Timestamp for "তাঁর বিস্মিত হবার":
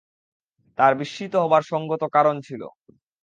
0.77-1.63